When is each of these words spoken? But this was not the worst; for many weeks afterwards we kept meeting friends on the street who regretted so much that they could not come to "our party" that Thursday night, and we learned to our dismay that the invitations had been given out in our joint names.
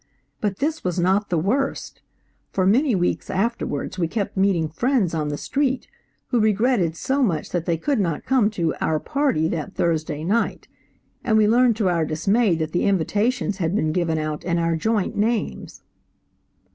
But 0.39 0.57
this 0.57 0.83
was 0.83 0.97
not 0.97 1.29
the 1.29 1.37
worst; 1.37 2.01
for 2.49 2.65
many 2.65 2.95
weeks 2.95 3.29
afterwards 3.29 3.99
we 3.99 4.07
kept 4.07 4.35
meeting 4.35 4.67
friends 4.67 5.13
on 5.13 5.27
the 5.27 5.37
street 5.37 5.87
who 6.29 6.39
regretted 6.39 6.95
so 6.95 7.21
much 7.21 7.51
that 7.51 7.67
they 7.67 7.77
could 7.77 7.99
not 7.99 8.25
come 8.25 8.49
to 8.49 8.73
"our 8.81 8.99
party" 8.99 9.47
that 9.49 9.75
Thursday 9.75 10.23
night, 10.23 10.67
and 11.23 11.37
we 11.37 11.47
learned 11.47 11.75
to 11.75 11.87
our 11.89 12.03
dismay 12.03 12.55
that 12.55 12.71
the 12.71 12.85
invitations 12.85 13.57
had 13.57 13.75
been 13.75 13.91
given 13.91 14.17
out 14.17 14.43
in 14.43 14.57
our 14.57 14.75
joint 14.75 15.15
names. 15.15 15.83